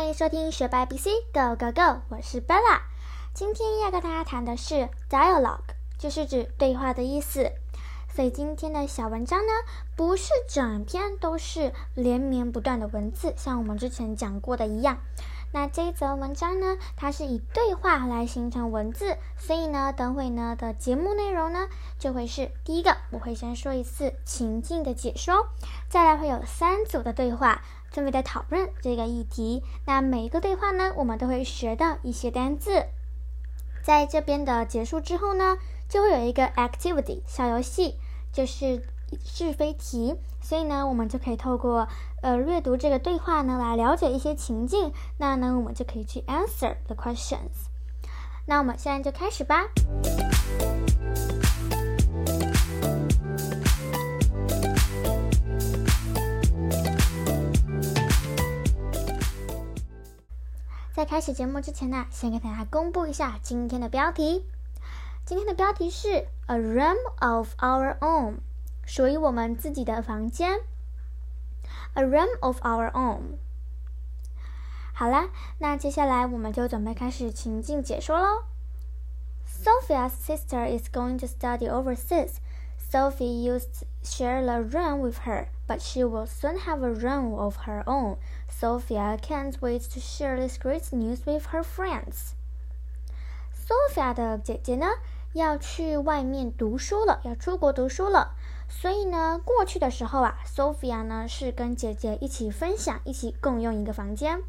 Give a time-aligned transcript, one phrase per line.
[0.00, 2.80] 欢迎收听学霸 BC Go Go Go，我是 Bella。
[3.34, 7.52] 今天要跟大家谈的是 dialogue，就是指对话的意思。
[8.08, 9.52] 所以今天的小文章呢，
[9.96, 14.96] 不是整篇都是连绵不断的文字，像我们之前讲过的一样。
[15.52, 25.48] 那这一则文章呢，它是以对话来形成文字，所以呢，等会呢的节目内容呢，就会是第一个，我会先说一次情境的解说，
[25.90, 29.62] 再来会有三组的对话，分别在讨论这个议题。
[29.86, 32.86] 那每一个对话呢，我们都会学到一些单字。
[33.82, 35.56] 在这边的结束之后呢，
[35.88, 37.96] 就会有一个 activity 小游戏，
[38.32, 38.82] 就是
[39.24, 40.14] 是非题。
[40.42, 41.86] 所以呢，我们就可以透过
[42.22, 44.92] 呃阅读这个对话呢，来了解一些情境。
[45.18, 47.68] 那呢，我们就可以去 answer the questions。
[48.46, 49.68] 那我们现在就开始吧。
[61.00, 64.44] 在开始节目之前呢，先给大家公布一下今天的标题。
[65.24, 68.34] 今天的标题是 A room of our own，
[68.84, 70.60] 属于我们自己的房间。
[71.94, 73.38] A room of our own。
[74.92, 78.42] 好啦，那接下来我们就准备开始情境解说喽。
[79.48, 82.32] Sophia's sister is going to study overseas.
[82.89, 87.33] Sophie used to share a room with her, but she will soon have a room
[87.33, 88.17] of her own.
[88.49, 92.33] Sophia can't wait to share this great news with her friends.
[93.53, 94.87] Sophia 的姐姐呢，
[95.33, 98.35] 要去外面读书了，要出国读书了。
[98.69, 104.41] 所以呢，过去的时候啊，Sophia 呢是跟姐姐一起分享，一起共用一个房间。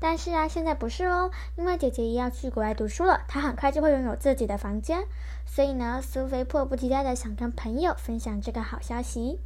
[0.00, 5.06] 但是啊，现在不是哦，因为姐姐也要去国外读书了，她很快就会拥有自己的房间。
[5.44, 9.40] 所以呢，苏菲迫不及待的想跟朋友分享这个好消息。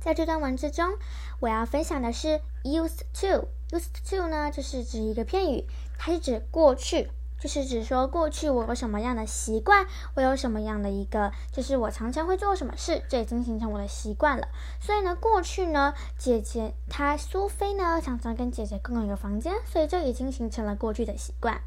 [0.00, 0.96] 在这段文字中，
[1.40, 3.48] 我要分享的是 used to。
[3.70, 5.64] used to 呢，就是指一个片语，
[5.98, 7.08] 它是指过去。
[7.42, 14.46] 就是指说过去我有什么样的习惯，我有什么样的一个，就是我常常会做什么事，这已经形成我的习惯了。
[14.80, 21.60] 所以呢，过去呢，姐姐她苏菲呢常常跟姐姐共用一个房间，所以这已经形成了过去的习惯。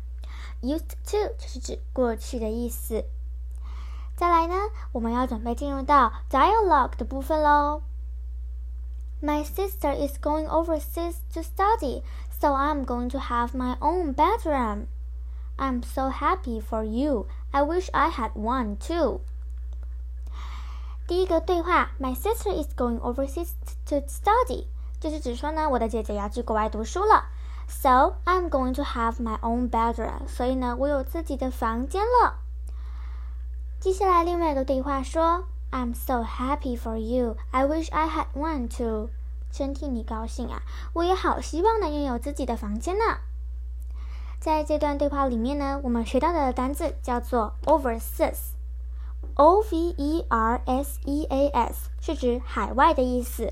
[0.62, 3.04] Used to 就是指过去的意思。
[4.16, 4.56] 再来呢，
[4.94, 7.82] 我们要准备进入到 dialogue 的部分喽。
[9.22, 12.02] My sister is going overseas to study,
[12.40, 14.86] so I'm going to have my own bedroom.
[15.57, 17.27] I'm so happy for you.
[17.51, 19.21] I wish I had one too.
[21.07, 23.51] 第一个对话，My sister is going overseas
[23.87, 24.67] to study，
[25.01, 27.27] 就是指说呢，我的姐姐要去国外读书了。
[27.69, 32.39] So I'm going to have my own bedroom，所以呢，我有自己的房间了。
[33.81, 37.37] 接下来另外一个对话说，I'm so happy for you.
[37.51, 39.11] I wish I had one too。
[39.51, 40.63] 真替你高兴啊！
[40.93, 43.19] 我也好希望能拥有自己的房间呢。
[44.46, 53.52] 在这段对话里面呢，我们学到的单字叫做 overseas，o v e r s e a s 是指海外的意思。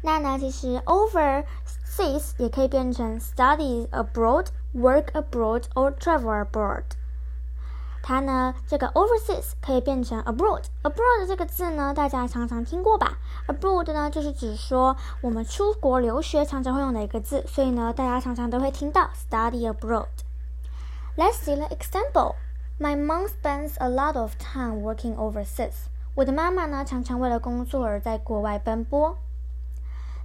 [0.00, 6.84] 那呢，其实 overseas 也可以变成 study abroad、work abroad or travel abroad。
[8.07, 13.17] 它呢，这个 overseas 可以变成 abroad。abroad 这个字呢，大家常常听过吧？
[13.47, 22.35] abroad 呢，就是指说我们出国留学常常会用的一个字，所以呢，大家常常都会听到 study abroad。Let's see the example.
[22.79, 25.87] My mom spends a lot of time working overseas.
[26.15, 29.17] 我的妈妈呢，常常为了工作而在国外奔波。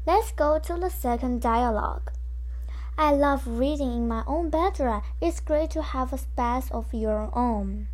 [0.05, 2.11] Let's go to the second dialogue.
[2.96, 5.02] I love reading in my own bedroom.
[5.20, 7.88] It's great to have a space of your own.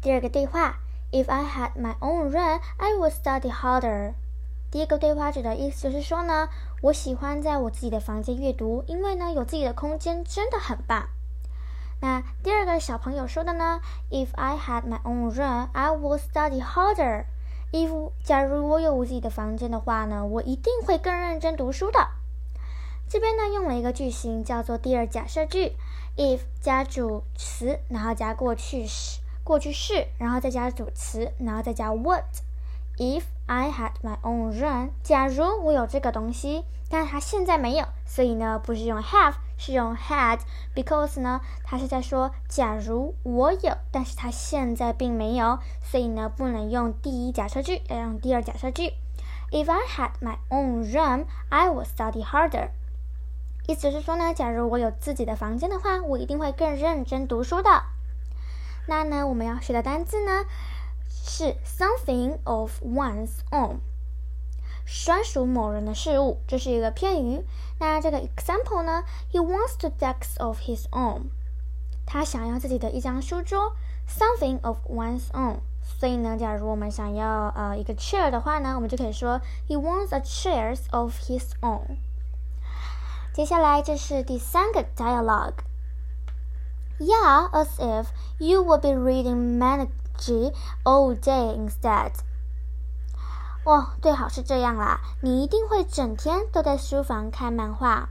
[0.00, 0.78] 第二个对话
[1.10, 4.14] ，If I had my own room, I would study harder.
[4.70, 6.48] 第一个对话指的意思就是说呢，
[6.80, 11.08] 我喜欢在我自己的房间阅读，因为呢有自己的空间真的很棒。
[12.00, 13.80] 那第二个小朋友说的呢
[14.10, 17.24] ，If I had my own room, I would study harder.
[17.72, 22.10] If 假如我有我自己的房间的话呢，我一定会更认真读书的。
[23.08, 25.72] 这边呢用了一个句型叫做第二假设句
[26.16, 32.24] ，if 加主词，然后加过去时、过去式，然后再加主词，然后再加 what。
[32.98, 48.94] If I had my own room，假如我有这个东西，但是它现在没有，所以呢不是用 have，是用 had，because 呢它是在说假如我有，但是它现在并没有，所以呢不能用第一假设句，要用第二假设句。
[49.52, 52.70] If I had my own room, I would study harder.
[53.66, 57.82] 意思是说呢，假如我有自己的房间的话，我一定会更认真读书的。
[58.86, 60.44] 那呢，我们要学的单字呢
[61.08, 63.78] 是 something of one's own。
[64.86, 67.44] 专属某人的事物，这是一个片语。
[67.80, 69.02] 那这个 example 呢
[69.32, 71.22] ？He wants to desk of his own。
[72.06, 73.72] 他想要自己的一张书桌
[74.08, 75.56] ，something of one's own。
[75.82, 81.96] 所以呢，假如我们想要呃一个 chair 的话呢，我们就可以说 He wants a chairs of his own。
[83.35, 88.07] 接下来这是第三个 dialogue。Yeah, as if
[88.37, 92.11] you would be reading Manji all day instead.
[93.63, 98.09] 哦，最好是这样啦，你一定会整天都在书房看漫画。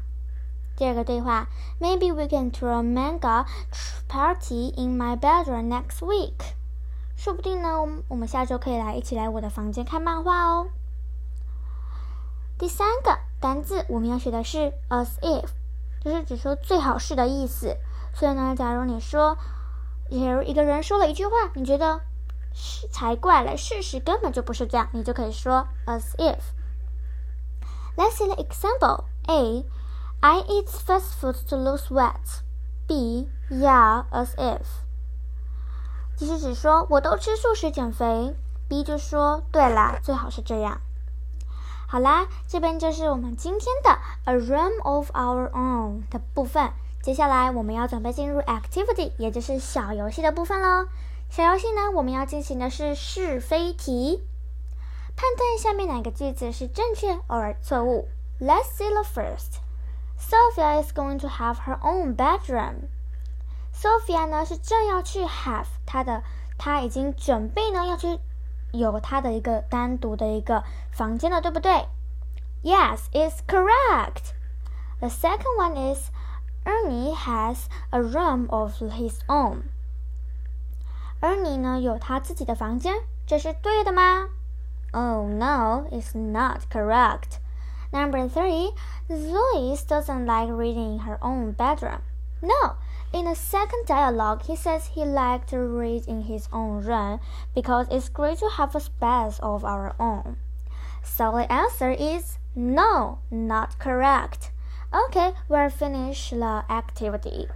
[0.76, 3.44] 第二个对话，Maybe we can throw a manga
[4.08, 6.54] party in my bedroom next week。
[7.16, 10.68] 说不定呢，我们下周可以来一起来我的房间看漫画哦。
[12.58, 15.49] 第三个 单字我们要学的是 as if，
[16.03, 17.77] 就是指说最好是的意思。
[18.11, 19.37] 所以呢，假如你说，
[20.09, 22.01] 假如一个人说了一句话，你觉得
[22.55, 26.39] 是才怪嘞，事实根本就不是这样，你就可以说 as if。
[27.95, 29.03] Let's see the example.
[29.27, 29.63] A.
[30.21, 32.41] I eat fast food to lose weight.
[32.87, 33.29] B.
[33.51, 34.65] Yeah, as if.
[36.17, 38.35] 其实只说我都吃素食减肥。
[38.67, 40.81] B 就说对啦，最好是这样。
[41.87, 46.71] 好啦，这边就是我们今天的 A Room of Our Own 的部分。
[47.01, 50.87] 接下来我们要准备进入 activity，也就是小游戏的部分喽。
[51.29, 54.23] 小游戏呢，我们要进行的是是非题，
[55.15, 58.07] 判断下面哪个句子是正确 or 错误。
[58.39, 59.59] Let's see the first.
[60.17, 62.89] Sophia is going to have her own bedroom.
[63.73, 66.23] Sophia 呢是正要去 have 她的，
[66.57, 68.19] 她已经准备呢要去
[68.74, 71.88] 有她的一个单独的一个房间了，对不对？
[72.62, 74.32] Yes, it's correct.
[75.00, 76.10] The second one is
[76.64, 79.62] Ernie has a room of his own.
[81.22, 82.94] Ernie 呢有他自己的房间，
[83.26, 84.28] 这是对的吗？
[84.92, 87.38] Oh no, it's not correct.
[87.92, 88.74] Number three,
[89.08, 92.00] Zoe doesn't like reading in her own bedroom.
[92.42, 92.76] No,
[93.12, 97.20] in the second dialogue, he says he likes to read in his own room
[97.54, 100.36] because it's great to have a space of our own.
[101.02, 104.52] So the answer is no, not correct.
[104.92, 107.48] Okay, we're finished the activity.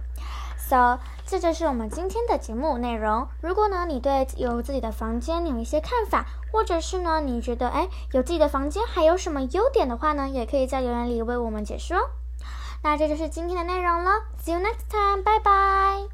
[0.57, 3.27] So，这就是我们今天的节目内容。
[3.41, 12.09] 如果呢，你对有自己的房间有一些看法，或者是呢，你觉得哎，有自己的房间还有什么优点的话呢，也可以在留言里为我们解说。
[12.82, 14.10] 那这就是今天的内容了。
[14.42, 15.22] See you next time.
[15.22, 16.08] Bye bye.